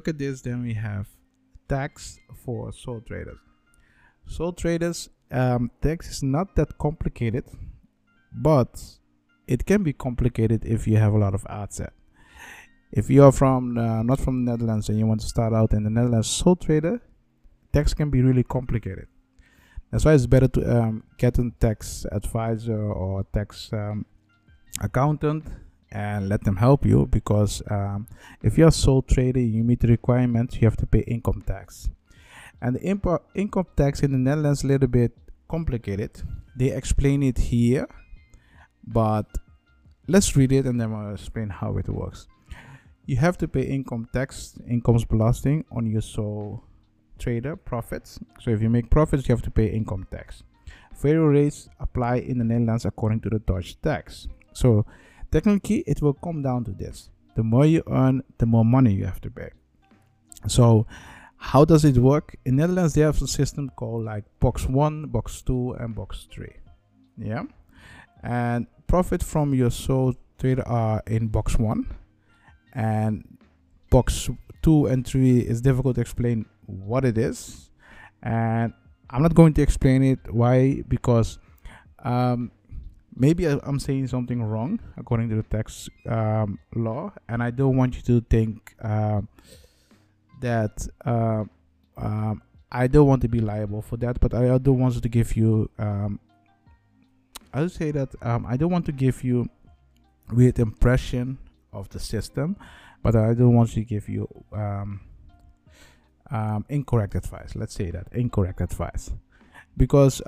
look 0.00 0.08
at 0.08 0.18
this, 0.18 0.40
then 0.40 0.62
we 0.62 0.72
have 0.72 1.06
tax 1.68 2.18
for 2.42 2.72
sole 2.72 3.02
traders. 3.02 3.38
Sole 4.26 4.54
traders 4.54 5.10
um, 5.30 5.70
tax 5.82 6.10
is 6.10 6.22
not 6.22 6.56
that 6.56 6.78
complicated, 6.78 7.44
but 8.32 8.72
it 9.46 9.66
can 9.66 9.82
be 9.82 9.92
complicated 9.92 10.64
if 10.64 10.88
you 10.88 10.96
have 10.96 11.12
a 11.12 11.18
lot 11.18 11.34
of 11.34 11.44
assets. 11.50 11.92
If 12.92 13.10
you 13.10 13.22
are 13.24 13.32
from 13.32 13.76
uh, 13.76 14.02
not 14.02 14.20
from 14.20 14.34
the 14.46 14.52
Netherlands 14.52 14.88
and 14.88 14.98
you 14.98 15.06
want 15.06 15.20
to 15.20 15.26
start 15.26 15.52
out 15.52 15.74
in 15.74 15.82
the 15.84 15.90
Netherlands 15.90 16.28
sole 16.28 16.56
trader, 16.56 16.96
tax 17.74 17.92
can 17.92 18.08
be 18.10 18.22
really 18.22 18.42
complicated. 18.42 19.06
That's 19.90 20.04
why 20.06 20.14
it's 20.14 20.26
better 20.26 20.48
to 20.48 20.60
um, 20.76 21.02
get 21.18 21.38
a 21.38 21.50
tax 21.60 22.06
advisor 22.10 22.82
or 23.02 23.26
tax 23.34 23.70
um, 23.72 24.06
accountant 24.80 25.44
and 25.92 26.28
let 26.28 26.44
them 26.44 26.56
help 26.56 26.86
you 26.86 27.06
because 27.06 27.62
um, 27.70 28.06
if 28.42 28.56
you're 28.56 28.70
sole 28.70 29.02
trader 29.02 29.40
you 29.40 29.64
meet 29.64 29.80
the 29.80 29.88
requirements 29.88 30.56
you 30.56 30.66
have 30.66 30.76
to 30.76 30.86
pay 30.86 31.00
income 31.00 31.42
tax. 31.46 31.88
And 32.62 32.76
the 32.76 32.80
impo- 32.80 33.22
income 33.34 33.66
tax 33.76 34.00
in 34.00 34.12
the 34.12 34.18
netherlands 34.18 34.62
a 34.62 34.66
little 34.66 34.88
bit 34.88 35.12
complicated. 35.48 36.22
They 36.56 36.70
explain 36.70 37.22
it 37.22 37.38
here 37.38 37.88
but 38.86 39.26
let's 40.06 40.36
read 40.36 40.52
it 40.52 40.66
and 40.66 40.80
then 40.80 40.92
i'll 40.92 41.14
explain 41.14 41.48
how 41.48 41.76
it 41.78 41.88
works. 41.88 42.28
You 43.06 43.16
have 43.16 43.36
to 43.38 43.48
pay 43.48 43.62
income 43.62 44.08
tax 44.12 44.56
inkomensbelasting 44.70 45.64
on 45.72 45.86
your 45.86 46.02
sole 46.02 46.62
trader 47.18 47.56
profits. 47.56 48.20
So 48.40 48.50
if 48.50 48.62
you 48.62 48.70
make 48.70 48.90
profits 48.90 49.28
you 49.28 49.34
have 49.34 49.42
to 49.42 49.50
pay 49.50 49.66
income 49.66 50.06
tax. 50.10 50.44
Variable 50.94 51.28
rates 51.28 51.68
apply 51.80 52.16
in 52.16 52.38
the 52.38 52.44
netherlands 52.44 52.84
according 52.84 53.20
to 53.20 53.30
the 53.30 53.38
dutch 53.40 53.80
tax. 53.80 54.28
So 54.52 54.84
technically 55.30 55.84
it 55.86 56.02
will 56.02 56.14
come 56.14 56.42
down 56.42 56.64
to 56.64 56.72
this. 56.72 57.10
The 57.36 57.42
more 57.42 57.66
you 57.66 57.82
earn 57.90 58.22
the 58.38 58.46
more 58.46 58.64
money 58.64 58.92
you 58.92 59.06
have 59.06 59.20
to 59.22 59.30
pay 59.30 59.50
so 60.46 60.86
how 61.36 61.64
does 61.64 61.84
it 61.84 61.96
work? 61.96 62.36
In 62.44 62.56
netherlands 62.56 62.94
they 62.94 63.02
have 63.02 63.20
a 63.22 63.26
system 63.26 63.70
called 63.76 64.04
like 64.04 64.24
box 64.40 64.66
1 64.66 65.06
box 65.06 65.42
2 65.42 65.72
and 65.80 65.94
box 65.94 66.26
3 66.32 66.48
yeah? 67.18 67.42
And 68.22 68.66
profit 68.86 69.22
from 69.22 69.54
your 69.54 69.70
sole 69.70 70.14
trader 70.38 70.66
are 70.66 71.02
in 71.06 71.28
box 71.28 71.58
1 71.58 71.86
and 72.74 73.38
box 73.90 74.30
2 74.62 74.86
and 74.86 75.06
3 75.06 75.40
is 75.40 75.60
difficult 75.60 75.96
to 75.96 76.00
explain 76.00 76.46
what 76.66 77.04
it 77.04 77.18
is. 77.18 77.70
And 78.22 78.72
i'm 79.08 79.22
not 79.22 79.34
going 79.34 79.54
to 79.54 79.62
explain 79.62 80.02
it. 80.02 80.18
Why? 80.30 80.82
Because 80.86 81.38
um, 82.04 82.52
maybe 83.16 83.46
I'm 83.46 83.78
saying 83.78 84.08
something 84.08 84.42
wrong 84.42 84.80
according 84.96 85.28
to 85.30 85.36
the 85.36 85.42
tax 85.42 85.88
um, 86.08 86.58
law, 86.74 87.12
and 87.28 87.42
I 87.42 87.50
don't 87.50 87.76
want 87.76 87.96
you 87.96 88.02
to 88.02 88.20
think 88.28 88.74
uh, 88.82 89.22
that 90.40 90.86
uh, 91.04 91.44
um, 91.96 92.42
I 92.72 92.86
don't 92.86 93.06
want 93.06 93.22
to 93.22 93.28
be 93.28 93.40
liable 93.40 93.82
for 93.82 93.96
that, 93.98 94.20
but 94.20 94.34
I 94.34 94.56
do 94.58 94.72
want 94.72 95.02
to 95.02 95.08
give 95.08 95.36
you. 95.36 95.68
Um, 95.78 96.20
I 97.52 97.62
would 97.62 97.72
say 97.72 97.90
that 97.90 98.14
um, 98.22 98.46
I 98.46 98.56
don't 98.56 98.70
want 98.70 98.86
to 98.86 98.92
give 98.92 99.24
you 99.24 99.48
weird 100.32 100.58
impression 100.60 101.38
of 101.72 101.88
the 101.88 101.98
system, 101.98 102.56
but 103.02 103.16
I 103.16 103.34
don't 103.34 103.54
want 103.54 103.70
to 103.72 103.82
give 103.82 104.08
you 104.08 104.28
incorrect 106.68 107.16
advice. 107.16 107.56
Let's 107.56 107.74
say 107.74 107.90
that 107.90 108.06
incorrect 108.12 108.60
advice, 108.60 109.10
because 109.76 110.22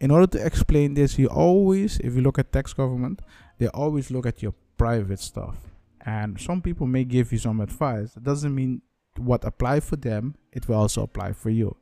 in 0.00 0.10
order 0.10 0.26
to 0.26 0.44
explain 0.44 0.94
this 0.94 1.18
you 1.18 1.26
always 1.28 1.98
if 2.00 2.14
you 2.14 2.22
look 2.22 2.38
at 2.38 2.52
tax 2.52 2.72
government 2.72 3.20
they 3.58 3.68
always 3.68 4.10
look 4.10 4.26
at 4.26 4.42
your 4.42 4.54
private 4.76 5.20
stuff. 5.20 5.56
And 6.04 6.38
some 6.40 6.60
people 6.60 6.86
may 6.86 7.04
give 7.04 7.32
you 7.32 7.38
some 7.38 7.60
advice. 7.60 8.12
That 8.14 8.24
doesn't 8.24 8.54
mean 8.54 8.82
what 9.16 9.44
apply 9.44 9.80
for 9.80 9.96
them 9.96 10.34
it 10.52 10.68
will 10.68 10.76
also 10.76 11.02
apply 11.02 11.32
for 11.32 11.50
you. 11.50 11.76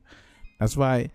That's 0.59 0.77
why 0.77 1.09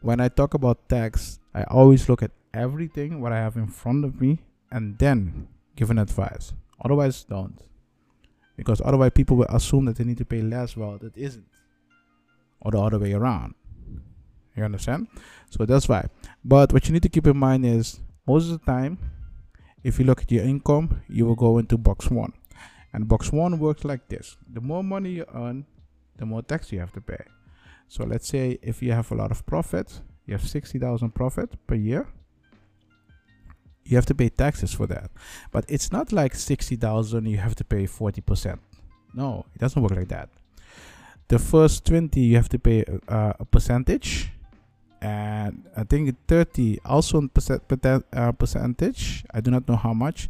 when 0.00 0.20
i 0.20 0.28
talk 0.28 0.54
about 0.54 0.88
tax 0.88 1.40
i 1.54 1.64
always 1.64 2.08
look 2.08 2.22
at 2.22 2.30
everything 2.54 3.20
what 3.20 3.32
i 3.32 3.36
have 3.36 3.56
in 3.56 3.66
front 3.66 4.04
of 4.04 4.20
me 4.20 4.38
and 4.70 4.96
then 4.98 5.48
give 5.74 5.90
an 5.90 5.98
advice. 5.98 6.52
Otherwise 6.84 7.24
don't. 7.24 7.58
Because 8.56 8.82
otherwise 8.84 9.12
people 9.14 9.36
will 9.36 9.46
assume 9.48 9.86
that 9.86 9.96
they 9.96 10.04
need 10.04 10.18
to 10.18 10.24
pay 10.24 10.42
less 10.42 10.76
well 10.76 10.98
that 10.98 11.16
isn't. 11.16 11.46
Or 12.60 12.70
the 12.72 12.80
other 12.80 12.98
way 12.98 13.12
around 13.14 13.54
you 14.58 14.64
understand? 14.64 15.08
So 15.50 15.64
that's 15.64 15.88
why. 15.88 16.08
But 16.44 16.72
what 16.72 16.86
you 16.86 16.92
need 16.92 17.02
to 17.02 17.08
keep 17.08 17.26
in 17.26 17.36
mind 17.36 17.64
is 17.64 18.00
most 18.26 18.50
of 18.50 18.60
the 18.60 18.66
time, 18.66 18.98
if 19.82 19.98
you 19.98 20.04
look 20.04 20.22
at 20.22 20.30
your 20.30 20.44
income, 20.44 21.00
you 21.08 21.24
will 21.26 21.34
go 21.34 21.58
into 21.58 21.78
box 21.78 22.10
one. 22.10 22.32
And 22.92 23.08
box 23.08 23.32
one 23.32 23.58
works 23.58 23.84
like 23.84 24.08
this 24.08 24.36
the 24.52 24.60
more 24.60 24.82
money 24.82 25.10
you 25.10 25.26
earn, 25.34 25.66
the 26.16 26.26
more 26.26 26.42
tax 26.42 26.72
you 26.72 26.80
have 26.80 26.92
to 26.92 27.00
pay. 27.00 27.24
So 27.88 28.04
let's 28.04 28.28
say 28.28 28.58
if 28.62 28.82
you 28.82 28.92
have 28.92 29.10
a 29.12 29.14
lot 29.14 29.30
of 29.30 29.46
profit, 29.46 30.00
you 30.26 30.34
have 30.34 30.46
60,000 30.46 31.14
profit 31.14 31.56
per 31.66 31.74
year, 31.74 32.06
you 33.84 33.96
have 33.96 34.06
to 34.06 34.14
pay 34.14 34.28
taxes 34.28 34.74
for 34.74 34.86
that. 34.86 35.10
But 35.50 35.64
it's 35.68 35.90
not 35.90 36.12
like 36.12 36.34
60,000 36.34 37.24
you 37.26 37.38
have 37.38 37.54
to 37.56 37.64
pay 37.64 37.84
40%. 37.84 38.58
No, 39.14 39.46
it 39.54 39.58
doesn't 39.58 39.80
work 39.80 39.92
like 39.92 40.08
that. 40.08 40.28
The 41.28 41.38
first 41.38 41.86
20 41.86 42.20
you 42.20 42.36
have 42.36 42.48
to 42.50 42.58
pay 42.58 42.84
a, 43.08 43.36
a 43.40 43.44
percentage 43.44 44.30
and 45.00 45.68
I 45.76 45.84
think 45.84 46.14
30 46.26 46.80
also 46.84 47.18
in 47.18 47.28
percent, 47.28 47.62
uh, 48.12 48.32
percentage. 48.32 49.24
I 49.32 49.40
do 49.40 49.50
not 49.50 49.68
know 49.68 49.76
how 49.76 49.92
much, 49.94 50.28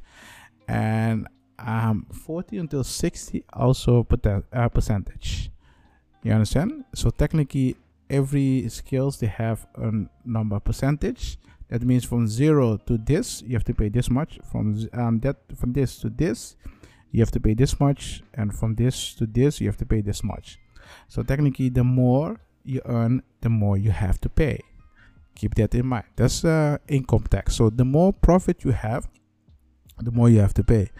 and 0.67 1.27
um 1.59 2.07
40 2.13 2.59
until 2.59 2.85
60 2.85 3.45
also 3.53 4.07
uh, 4.53 4.69
percentage. 4.69 5.51
You 6.23 6.33
understand? 6.33 6.85
So 6.95 7.11
technically, 7.11 7.77
every 8.11 8.69
skills 8.69 9.19
they 9.19 9.27
have 9.27 9.67
a 9.77 9.91
number 10.25 10.61
percentage. 10.61 11.39
That 11.69 11.83
means 11.83 12.05
from 12.05 12.27
zero 12.27 12.79
to 12.87 12.97
this, 12.97 13.43
you 13.43 13.53
have 13.53 13.65
to 13.65 13.75
pay 13.75 13.89
this 13.89 14.09
much. 14.11 14.39
From 14.51 14.89
um 14.93 15.21
that 15.21 15.37
from 15.57 15.73
this 15.73 15.99
to 15.99 16.09
this, 16.09 16.57
you 17.11 17.21
have 17.21 17.31
to 17.33 17.41
pay 17.41 17.55
this 17.55 17.81
much, 17.81 18.23
and 18.35 18.55
from 18.55 18.75
this 18.75 19.15
to 19.15 19.27
this, 19.27 19.61
you 19.61 19.67
have 19.67 19.77
to 19.79 19.87
pay 19.87 20.01
this 20.01 20.23
much. 20.23 20.59
So 21.09 21.23
technically, 21.23 21.69
the 21.69 21.85
more 21.85 22.41
you 22.69 22.83
earn, 22.85 23.23
the 23.41 23.49
more 23.49 23.77
you 23.77 23.91
have 23.91 24.21
to 24.21 24.29
pay. 24.29 24.61
Keep 25.35 25.55
that 25.55 25.75
in 25.75 25.87
mind. 25.87 26.05
That's 26.17 26.45
uh, 26.45 26.79
income 26.89 27.25
tax. 27.31 27.57
So 27.57 27.71
the 27.71 27.85
more 27.85 28.13
profit 28.13 28.65
you 28.65 28.73
have, 28.73 29.09
the 29.99 30.11
more 30.11 30.29
you 30.29 30.41
have 30.41 30.55
to 30.55 30.65
pay. 30.65 30.91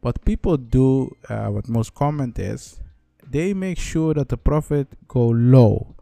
What 0.00 0.24
people 0.24 0.56
do, 0.56 1.16
uh, 1.28 1.48
what 1.48 1.68
most 1.68 1.94
common 1.94 2.32
is, 2.36 2.80
they 3.26 3.52
make 3.52 3.78
sure 3.78 4.14
that 4.14 4.28
the 4.28 4.36
profit 4.36 4.88
go 5.08 5.28
low. 5.28 5.96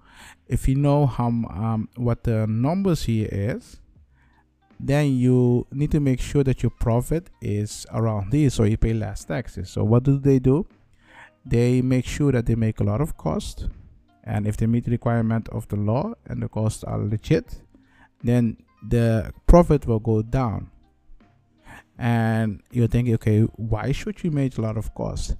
If 0.46 0.68
you 0.68 0.76
know 0.76 1.06
how 1.06 1.28
um, 1.28 1.88
what 1.96 2.24
the 2.24 2.46
numbers 2.46 3.04
here 3.04 3.28
is, 3.30 3.80
then 4.78 5.16
you 5.16 5.66
need 5.72 5.90
to 5.92 6.00
make 6.00 6.20
sure 6.20 6.44
that 6.44 6.62
your 6.62 6.70
profit 6.70 7.30
is 7.40 7.86
around 7.92 8.30
this, 8.30 8.54
so 8.54 8.64
you 8.64 8.76
pay 8.76 8.92
less 8.92 9.24
taxes. 9.24 9.70
So 9.70 9.82
what 9.84 10.02
do 10.02 10.18
they 10.18 10.38
do? 10.38 10.66
They 11.44 11.80
make 11.80 12.04
sure 12.04 12.32
that 12.32 12.46
they 12.46 12.54
make 12.54 12.80
a 12.80 12.84
lot 12.84 13.00
of 13.00 13.16
cost 13.16 13.68
and 14.26 14.46
if 14.46 14.56
they 14.56 14.66
meet 14.66 14.84
the 14.84 14.90
requirement 14.90 15.48
of 15.50 15.66
the 15.68 15.76
law 15.76 16.12
and 16.26 16.42
the 16.42 16.48
costs 16.48 16.84
are 16.84 16.98
legit 16.98 17.62
then 18.22 18.56
the 18.88 19.32
profit 19.46 19.86
will 19.86 19.98
go 19.98 20.22
down. 20.22 20.70
And 21.98 22.62
you're 22.70 22.88
thinking 22.88 23.14
okay 23.14 23.40
why 23.56 23.92
should 23.92 24.22
you 24.22 24.30
make 24.30 24.58
a 24.58 24.60
lot 24.60 24.76
of 24.76 24.94
cost 24.94 25.36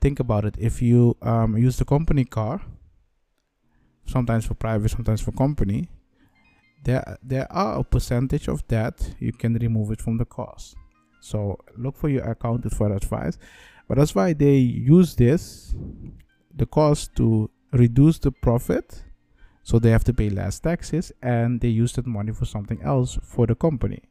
think 0.00 0.18
about 0.18 0.44
it. 0.44 0.56
If 0.58 0.80
you 0.82 1.16
um, 1.22 1.56
use 1.56 1.76
the 1.76 1.84
company 1.84 2.24
car 2.24 2.60
sometimes 4.06 4.46
for 4.46 4.54
private 4.54 4.90
sometimes 4.90 5.20
for 5.20 5.30
company 5.30 5.88
there 6.82 7.18
there 7.22 7.46
are 7.52 7.78
a 7.78 7.84
percentage 7.84 8.48
of 8.48 8.66
that 8.68 9.14
you 9.18 9.32
can 9.32 9.54
remove 9.54 9.92
it 9.92 10.00
from 10.00 10.16
the 10.16 10.24
cost. 10.24 10.74
So 11.20 11.58
look 11.76 11.96
for 11.96 12.08
your 12.08 12.24
accountant 12.24 12.74
for 12.74 12.92
advice. 12.92 13.38
But 13.86 13.98
that's 13.98 14.14
why 14.14 14.32
they 14.32 14.56
use 14.56 15.14
this 15.14 15.74
the 16.56 16.66
cost 16.66 17.14
to 17.16 17.50
reduce 17.72 18.18
the 18.18 18.32
profit 18.32 19.04
so 19.62 19.78
they 19.78 19.90
have 19.90 20.04
to 20.04 20.14
pay 20.14 20.30
less 20.30 20.58
taxes 20.58 21.12
and 21.22 21.60
they 21.60 21.68
use 21.68 21.92
that 21.92 22.06
money 22.06 22.32
for 22.32 22.44
something 22.44 22.80
else 22.82 23.18
for 23.22 23.46
the 23.46 23.54
company. 23.54 24.02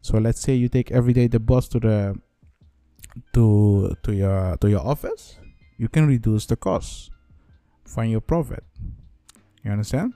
So 0.00 0.18
let's 0.18 0.40
say 0.40 0.54
you 0.54 0.68
take 0.68 0.90
every 0.90 1.12
day 1.12 1.26
the 1.26 1.40
bus 1.40 1.68
to 1.68 1.80
the 1.80 2.16
to 3.32 3.96
to 4.02 4.14
your 4.14 4.56
to 4.58 4.70
your 4.70 4.86
office 4.86 5.38
you 5.76 5.88
can 5.88 6.06
reduce 6.06 6.46
the 6.46 6.56
cost 6.56 7.10
from 7.84 8.06
your 8.06 8.20
profit. 8.20 8.64
You 9.64 9.70
understand? 9.72 10.14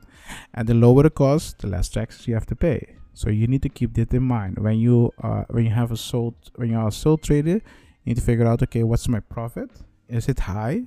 And 0.55 0.69
the 0.69 0.75
lower 0.75 1.05
the 1.05 1.11
cost 1.11 1.59
the 1.59 1.69
less 1.69 1.89
taxes 1.89 2.29
you 2.29 2.35
have 2.35 2.47
to 2.47 2.57
pay. 2.57 2.97
So 3.15 3.31
you 3.31 3.47
need 3.47 3.63
to 3.63 3.69
keep 3.69 3.95
that 3.95 4.13
in 4.13 4.23
mind. 4.23 4.59
When 4.59 4.79
you 4.79 5.13
uh, 5.23 5.45
when 5.51 5.65
you 5.65 5.71
have 5.71 5.93
a 5.93 5.97
sold 5.97 6.35
when 6.57 6.71
you 6.71 6.79
are 6.79 6.89
a 6.89 6.93
sole 6.93 7.19
trader 7.19 7.61
you 8.05 8.07
need 8.07 8.17
to 8.17 8.23
figure 8.23 8.47
out 8.47 8.63
okay 8.63 8.83
what's 8.83 9.09
my 9.09 9.21
profit? 9.21 9.71
Is 10.09 10.29
it 10.29 10.41
high 10.41 10.87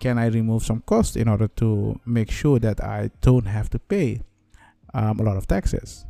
can 0.00 0.18
I 0.18 0.26
remove 0.26 0.64
some 0.64 0.80
cost 0.80 1.16
in 1.16 1.28
order 1.28 1.46
to 1.62 2.00
make 2.04 2.30
sure 2.30 2.58
that 2.58 2.82
I 2.82 3.10
don't 3.20 3.46
have 3.46 3.68
to 3.70 3.78
pay 3.78 4.22
um, 4.94 5.20
a 5.20 5.22
lot 5.22 5.36
of 5.36 5.46
taxes? 5.46 6.06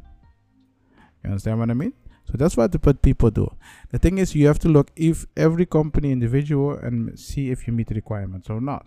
You 1.23 1.31
understand 1.31 1.59
what 1.59 1.71
I 1.71 1.75
mean? 1.75 1.93
So 2.25 2.37
that's 2.39 2.57
what 2.57 2.71
the 2.71 2.79
what 2.79 3.03
people 3.03 3.31
do. 3.31 3.51
The 3.91 3.99
thing 3.99 4.19
is, 4.19 4.35
you 4.35 4.47
have 4.47 4.61
to 4.61 4.69
look 4.69 4.93
if 4.95 5.27
every 5.37 5.67
company 5.67 6.13
individual 6.13 6.79
and 6.79 7.19
see 7.19 7.51
if 7.51 7.67
you 7.67 7.73
meet 7.73 7.89
the 7.89 7.95
requirements 7.95 8.49
or 8.49 8.61
not. 8.61 8.87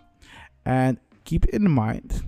And 0.64 0.98
keep 1.24 1.44
in 1.46 1.70
mind 1.70 2.24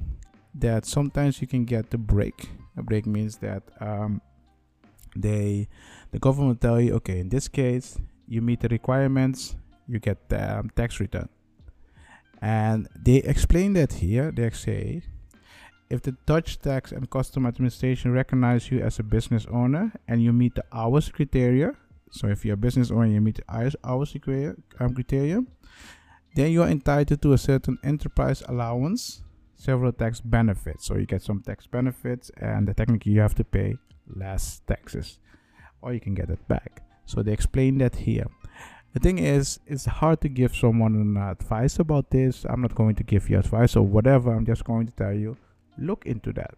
that 0.54 0.84
sometimes 0.84 1.40
you 1.40 1.48
can 1.48 1.64
get 1.64 1.90
the 1.90 1.98
break. 1.98 2.50
A 2.76 2.82
break 2.82 3.06
means 3.06 3.38
that 3.38 3.62
um, 3.80 4.20
they, 5.16 5.68
the 6.12 6.18
government 6.18 6.60
tell 6.60 6.78
you, 6.78 6.94
okay, 6.96 7.18
in 7.18 7.30
this 7.30 7.48
case, 7.48 7.96
you 8.28 8.42
meet 8.42 8.60
the 8.60 8.68
requirements, 8.68 9.56
you 9.88 9.98
get 9.98 10.28
the 10.28 10.58
um, 10.58 10.70
tax 10.76 11.00
return. 11.00 11.30
And 12.42 12.88
they 12.94 13.16
explain 13.16 13.72
that 13.74 13.94
here. 13.94 14.30
They 14.30 14.50
say 14.50 15.02
if 15.88 16.02
the 16.02 16.12
Dutch 16.26 16.58
tax 16.58 16.92
and 16.92 17.08
custom 17.08 17.46
administration 17.46 18.12
recognize 18.12 18.70
you 18.70 18.80
as 18.80 18.98
a 18.98 19.02
business 19.02 19.46
owner 19.50 19.92
and 20.08 20.22
you 20.22 20.32
meet 20.32 20.54
the 20.54 20.64
hours 20.72 21.08
criteria, 21.08 21.74
so 22.10 22.28
if 22.28 22.44
you're 22.44 22.54
a 22.54 22.56
business 22.56 22.90
owner, 22.90 23.06
you 23.06 23.20
meet 23.20 23.36
the 23.36 23.44
hours, 23.48 23.76
um, 23.84 24.94
criteria, 24.94 25.44
then 26.34 26.50
you 26.52 26.62
are 26.62 26.68
entitled 26.68 27.22
to 27.22 27.32
a 27.32 27.38
certain 27.38 27.78
enterprise 27.84 28.42
allowance, 28.48 29.22
several 29.56 29.92
tax 29.92 30.20
benefits. 30.20 30.86
So 30.86 30.96
you 30.96 31.06
get 31.06 31.22
some 31.22 31.42
tax 31.42 31.66
benefits, 31.66 32.30
and 32.36 32.74
technically 32.76 33.12
you 33.12 33.20
have 33.20 33.34
to 33.36 33.44
pay 33.44 33.76
less 34.14 34.60
taxes, 34.66 35.18
or 35.82 35.92
you 35.92 36.00
can 36.00 36.14
get 36.14 36.30
it 36.30 36.46
back. 36.48 36.82
So 37.06 37.22
they 37.22 37.32
explain 37.32 37.78
that 37.78 37.96
here. 37.96 38.26
The 38.96 39.00
thing 39.00 39.18
is, 39.18 39.60
it's 39.66 39.84
hard 39.84 40.22
to 40.22 40.28
give 40.30 40.56
someone 40.56 41.18
advice 41.18 41.78
about 41.78 42.08
this. 42.08 42.46
I'm 42.48 42.62
not 42.62 42.74
going 42.74 42.94
to 42.94 43.02
give 43.02 43.28
you 43.28 43.38
advice 43.38 43.76
or 43.76 43.82
whatever. 43.82 44.32
I'm 44.32 44.46
just 44.46 44.64
going 44.64 44.86
to 44.86 44.92
tell 44.94 45.12
you 45.12 45.36
look 45.76 46.06
into 46.06 46.32
that. 46.32 46.54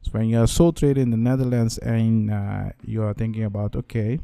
So 0.00 0.12
when 0.12 0.30
you're 0.30 0.46
sole 0.46 0.72
trader 0.72 1.02
in 1.02 1.10
the 1.10 1.18
Netherlands 1.18 1.76
and 1.76 2.30
uh, 2.30 2.70
you 2.82 3.02
are 3.02 3.12
thinking 3.12 3.44
about, 3.44 3.76
okay, 3.76 4.20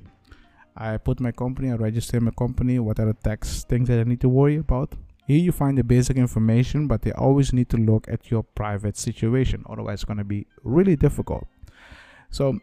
I 0.79 0.97
put 0.97 1.20
my 1.20 1.31
company, 1.31 1.70
I 1.70 1.75
register 1.75 2.19
my 2.23 2.31
company, 2.31 2.79
what 2.79 3.00
are 3.00 3.05
the 3.05 3.12
tax 3.12 3.65
things 3.65 3.88
that 3.88 4.00
I 4.00 4.05
need 4.05 4.23
to 4.23 4.31
worry 4.31 4.56
about? 4.56 4.94
Here 5.26 5.37
you 5.37 5.53
find 5.53 5.76
the 5.76 5.85
basic 5.85 6.17
information, 6.17 6.87
but 6.87 7.03
they 7.03 7.12
always 7.12 7.53
need 7.53 7.69
to 7.69 7.76
look 7.76 8.09
at 8.09 8.31
your 8.31 8.44
private 8.44 8.97
situation. 8.97 9.62
Otherwise, 9.69 9.97
it's 9.97 10.05
going 10.05 10.17
to 10.17 10.25
be 10.25 10.47
really 10.65 10.97
difficult. 10.97 11.47
So 12.31 12.61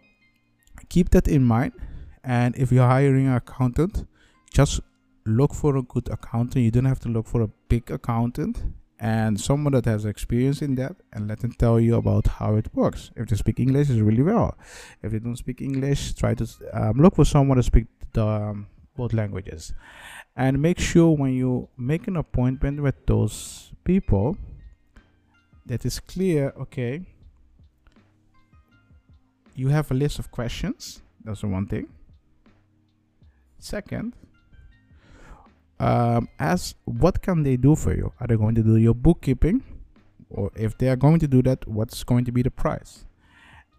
keep 0.90 1.12
that 1.12 1.28
in 1.28 1.44
mind. 1.44 1.74
And 2.24 2.56
if 2.56 2.72
you're 2.72 2.88
hiring 2.88 3.28
an 3.28 3.36
accountant, 3.36 4.07
just 4.52 4.81
look 5.25 5.54
for 5.54 5.75
a 5.77 5.81
good 5.81 6.07
accountant. 6.10 6.63
You 6.63 6.72
don't 6.72 6.86
have 6.86 7.00
to 7.01 7.10
look 7.10 7.27
for 7.27 7.42
a 7.42 7.48
big 7.68 7.89
accountant 7.89 8.63
and 9.00 9.39
someone 9.39 9.74
that 9.74 9.86
has 9.86 10.06
experience 10.06 10.62
in 10.62 10.75
that 10.75 10.95
and 11.12 11.27
let 11.27 11.39
them 11.39 11.51
tell 11.51 11.80
you 11.80 11.95
about 11.95 12.27
how 12.27 12.56
it 12.56 12.74
works. 12.74 13.12
If 13.16 13.27
they 13.27 13.36
speak 13.36 13.60
english 13.60 13.89
is 13.89 14.01
really 14.01 14.24
well. 14.24 14.57
If 15.04 15.12
they 15.12 15.19
don't 15.19 15.36
speak 15.36 15.62
english 15.62 16.13
try 16.13 16.33
to 16.36 16.48
um, 16.74 16.98
look 16.98 17.16
for 17.16 17.25
someone 17.25 17.57
to 17.57 17.63
speak 17.63 17.88
the, 18.13 18.25
um, 18.25 18.68
both 18.95 19.13
languages. 19.13 19.74
And 20.38 20.62
make 20.62 20.80
sure 20.80 21.16
when 21.16 21.33
you 21.33 21.69
make 21.78 22.07
an 22.07 22.18
appointment 22.18 22.81
with 22.81 23.06
those 23.06 23.71
people 23.83 24.38
that 25.66 25.86
is 25.86 26.00
clear 26.00 26.54
okay 26.57 27.01
you 29.56 29.69
have 29.69 29.89
a 29.89 29.94
list 29.94 30.19
of 30.19 30.31
questions. 30.31 31.01
That's 31.24 31.42
the 31.42 31.48
one 31.48 31.66
thing. 31.66 31.88
Second 33.57 34.13
um, 35.80 36.30
as 36.39 36.75
what 36.86 37.22
can 37.22 37.44
they 37.44 37.57
do 37.57 37.75
for 37.75 37.94
you? 37.94 38.13
Are 38.19 38.27
they 38.27 38.36
going 38.36 38.56
to 38.56 38.63
do 38.63 38.77
your 38.77 38.95
bookkeeping? 38.95 39.63
Or 40.30 40.51
if 40.56 40.77
they 40.77 40.89
are 40.89 40.95
going 40.95 41.19
to 41.19 41.27
do 41.27 41.42
that, 41.44 41.68
what's 41.68 42.04
going 42.04 42.25
to 42.25 42.31
be 42.31 42.42
the 42.42 42.51
price? 42.51 43.06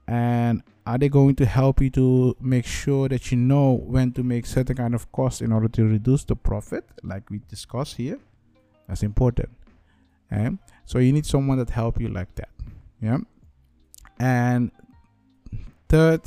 And 0.07 0.63
are 0.87 0.99
they 0.99 1.09
going 1.09 1.35
to 1.37 1.47
help 1.47 1.81
you 1.81 1.91
to 1.91 2.37
make 2.41 2.65
sure 2.65 3.09
that 3.09 3.33
you 3.33 3.37
know 3.37 3.73
when 3.73 4.13
to 4.13 4.23
make 4.23 4.47
certain 4.47 4.77
kind 4.77 4.95
of 4.95 5.11
costs 5.11 5.41
in 5.41 5.53
order 5.53 5.69
to 5.69 5.85
reduce 5.85 6.25
the 6.25 6.37
profit, 6.37 6.85
like 7.03 7.29
we 7.29 7.41
discussed 7.49 7.97
here? 7.97 8.21
That's 8.87 9.03
important. 9.03 9.51
Okay? 10.33 10.51
So 10.85 10.99
you 10.99 11.13
need 11.13 11.27
someone 11.27 11.59
that 11.59 11.71
help 11.71 12.01
you 12.01 12.09
like 12.09 12.33
that. 12.37 12.51
Yeah. 13.03 13.19
And 14.19 14.71
third, 15.89 16.23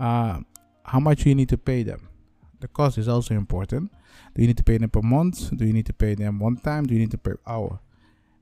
uh, 0.00 0.40
how 0.84 1.00
much 1.00 1.24
you 1.24 1.34
need 1.34 1.48
to 1.50 1.58
pay 1.58 1.82
them. 1.82 2.08
The 2.66 2.72
cost 2.72 2.98
is 2.98 3.06
also 3.06 3.32
important 3.32 3.92
do 4.34 4.42
you 4.42 4.48
need 4.48 4.56
to 4.56 4.64
pay 4.64 4.76
them 4.76 4.90
per 4.90 5.00
month? 5.00 5.56
Do 5.56 5.64
you 5.64 5.72
need 5.72 5.86
to 5.86 5.92
pay 5.92 6.16
them 6.16 6.40
one 6.40 6.56
time? 6.56 6.84
Do 6.84 6.94
you 6.94 7.00
need 7.00 7.12
to 7.12 7.18
pay 7.18 7.34
per 7.34 7.38
hour? 7.46 7.78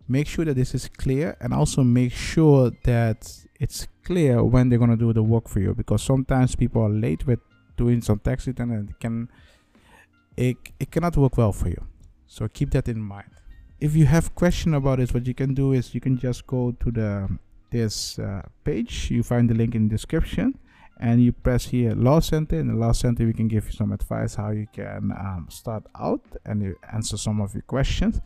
Make 0.08 0.26
sure 0.26 0.46
that 0.46 0.54
this 0.54 0.74
is 0.74 0.88
clear 0.88 1.36
and 1.42 1.52
also 1.52 1.82
make 1.82 2.12
sure 2.12 2.72
that 2.84 3.30
it's 3.60 3.86
clear 4.02 4.42
when 4.42 4.70
they're 4.70 4.78
to 4.78 4.96
do 4.96 5.12
the 5.12 5.22
work 5.22 5.46
for 5.46 5.60
you 5.60 5.74
because 5.74 6.02
sometimes 6.02 6.56
people 6.56 6.80
are 6.80 6.88
late 6.88 7.26
with 7.26 7.40
doing 7.76 8.00
some 8.00 8.18
tax 8.18 8.46
return 8.46 8.70
and 8.70 8.88
it 8.90 8.98
can 8.98 9.28
it, 10.38 10.56
it 10.80 10.90
cannot 10.90 11.18
work 11.18 11.36
well 11.36 11.52
for 11.52 11.68
you. 11.68 11.84
So 12.26 12.48
keep 12.48 12.70
that 12.70 12.88
in 12.88 13.00
mind. 13.00 13.30
If 13.78 13.94
you 13.94 14.06
have 14.06 14.34
question 14.34 14.72
about 14.72 15.00
this, 15.00 15.12
what 15.12 15.26
you 15.26 15.34
can 15.34 15.52
do 15.52 15.72
is 15.72 15.94
you 15.94 16.00
can 16.00 16.16
just 16.16 16.46
go 16.46 16.72
to 16.72 16.90
the 16.90 17.38
this 17.70 18.18
uh, 18.18 18.40
page. 18.64 19.10
You 19.10 19.22
find 19.22 19.50
the 19.50 19.54
link 19.54 19.74
in 19.74 19.88
the 19.88 19.94
description 19.94 20.58
and 20.98 21.22
you 21.22 21.32
press 21.32 21.66
here 21.66 21.92
law 21.94 22.20
center 22.20 22.58
in 22.58 22.68
the 22.68 22.74
law 22.74 22.92
center 22.92 23.26
we 23.26 23.32
can 23.32 23.48
give 23.48 23.66
you 23.66 23.72
some 23.72 23.92
advice 23.92 24.34
how 24.34 24.50
you 24.50 24.66
can 24.72 25.12
um, 25.12 25.46
start 25.50 25.84
out 26.00 26.22
and 26.44 26.62
you 26.62 26.76
answer 26.92 27.16
some 27.16 27.40
of 27.40 27.52
your 27.54 27.62
questions. 27.62 28.20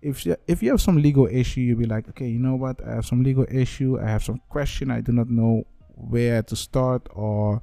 If 0.00 0.26
you, 0.26 0.36
if 0.46 0.62
you 0.62 0.70
have 0.70 0.80
some 0.80 1.00
legal 1.00 1.26
issue 1.26 1.60
you'll 1.60 1.78
be 1.78 1.86
like 1.86 2.08
okay 2.10 2.28
you 2.28 2.38
know 2.38 2.54
what? 2.54 2.80
I 2.86 2.94
have 2.96 3.06
some 3.06 3.22
legal 3.22 3.46
issue. 3.50 3.98
I 4.00 4.08
have 4.08 4.24
some 4.24 4.40
question. 4.48 4.90
I 4.90 5.00
do 5.00 5.12
not 5.12 5.28
know 5.28 5.64
where 5.96 6.42
to 6.42 6.56
start 6.56 7.06
or 7.14 7.60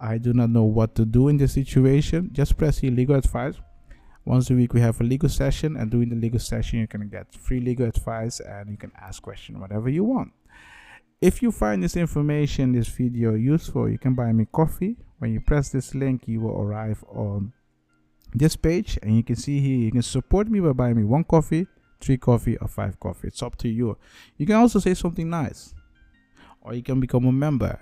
i 0.00 0.16
do 0.16 0.32
not 0.32 0.48
know 0.48 0.62
what 0.62 0.94
to 0.94 1.04
do 1.04 1.28
in 1.28 1.38
this 1.38 1.54
situation. 1.54 2.30
Just 2.32 2.56
press 2.56 2.78
here 2.78 2.90
legal 2.90 3.16
advice. 3.16 3.56
Once 4.26 4.50
a 4.50 4.54
week 4.54 4.72
we 4.72 4.80
have 4.80 5.00
a 5.00 5.04
legal 5.04 5.28
session 5.28 5.76
and 5.76 5.90
during 5.90 6.08
the 6.08 6.16
legal 6.16 6.40
session 6.40 6.78
you 6.78 6.86
can 6.86 7.08
get 7.08 7.34
free 7.34 7.60
legal 7.60 7.86
advice 7.86 8.40
and 8.40 8.70
you 8.70 8.76
can 8.76 8.92
ask 9.00 9.22
question 9.22 9.60
whatever 9.60 9.88
you 9.88 10.04
want 10.04 10.32
if 11.20 11.42
you 11.42 11.50
find 11.50 11.82
this 11.82 11.96
information, 11.96 12.72
this 12.72 12.88
video 12.88 13.34
useful, 13.34 13.88
you 13.88 13.98
can 13.98 14.14
buy 14.14 14.32
me 14.32 14.46
coffee. 14.52 14.96
When 15.18 15.32
you 15.32 15.40
press 15.40 15.70
this 15.70 15.94
link, 15.94 16.28
you 16.28 16.40
will 16.40 16.60
arrive 16.60 17.02
on 17.08 17.52
this 18.34 18.56
page 18.56 18.98
and 19.02 19.16
you 19.16 19.22
can 19.22 19.36
see 19.36 19.60
here, 19.60 19.78
you 19.78 19.92
can 19.92 20.02
support 20.02 20.48
me 20.48 20.60
by 20.60 20.72
buying 20.72 20.96
me 20.96 21.04
one 21.04 21.24
coffee, 21.24 21.66
three 22.00 22.18
coffee 22.18 22.56
or 22.58 22.68
five 22.68 22.98
coffee. 23.00 23.28
It's 23.28 23.42
up 23.42 23.56
to 23.58 23.68
you. 23.68 23.96
You 24.36 24.46
can 24.46 24.56
also 24.56 24.78
say 24.80 24.94
something 24.94 25.30
nice 25.30 25.74
or 26.60 26.74
you 26.74 26.82
can 26.82 27.00
become 27.00 27.26
a 27.26 27.32
member. 27.32 27.78